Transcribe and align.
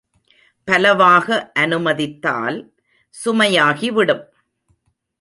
பலவாக 0.67 1.51
அனுமதித்தால் 1.53 2.57
சுமையாகிவிடும். 3.15 4.25